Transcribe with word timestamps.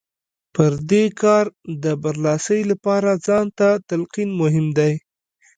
پر 0.55 0.71
دې 0.89 1.03
کار 1.21 1.45
د 1.83 1.85
برلاسۍ 2.03 2.61
لپاره 2.71 3.09
ځان 3.27 3.45
ته 3.59 3.69
تلقين 3.89 4.29
مهم 4.41 4.65
دی. 4.77 4.93